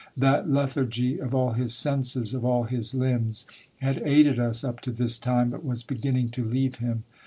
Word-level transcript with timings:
That 0.17 0.49
lethargy 0.49 1.19
of 1.19 1.35
all 1.35 1.51
his 1.51 1.75
senses, 1.75 2.33
of 2.33 2.43
all 2.43 2.63
his 2.63 2.91
hmbs, 2.93 3.45
had 3.83 4.01
aided 4.03 4.39
us 4.39 4.63
up 4.63 4.81
to 4.81 4.91
this 4.91 5.19
time, 5.19 5.51
but 5.51 5.63
was 5.63 5.83
begin 5.83 6.15
ning 6.15 6.29
to 6.29 6.43
leave 6.43 6.77
him. 6.77 7.03